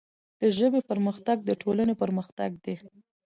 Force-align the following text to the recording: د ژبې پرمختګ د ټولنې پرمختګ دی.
د 0.41 0.43
ژبې 0.57 0.81
پرمختګ 0.89 1.37
د 1.45 1.49
ټولنې 1.61 1.93
پرمختګ 2.01 2.51
دی. 2.65 2.75